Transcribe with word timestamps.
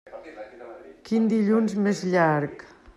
Quin 1.11 1.29
dilluns 1.35 1.79
més 1.85 2.05
llarg! 2.17 2.69